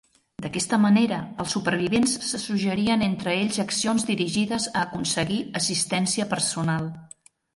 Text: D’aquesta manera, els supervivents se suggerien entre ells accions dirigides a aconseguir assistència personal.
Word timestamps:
D’aquesta 0.43 0.77
manera, 0.85 1.17
els 1.43 1.51
supervivents 1.57 2.15
se 2.29 2.39
suggerien 2.45 3.03
entre 3.09 3.35
ells 3.43 3.61
accions 3.65 4.07
dirigides 4.09 4.67
a 4.73 4.75
aconseguir 4.87 5.39
assistència 5.63 6.31
personal. 6.35 6.91